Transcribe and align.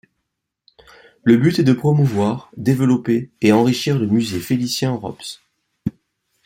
Le 1.25 1.37
but 1.37 1.59
est 1.59 1.63
de 1.63 1.73
promouvoir, 1.73 2.49
développer 2.57 3.29
et 3.41 3.51
enrichir 3.53 3.99
le 3.99 4.07
musée 4.07 4.39
Félicien 4.39 4.93
Rops. 4.93 5.43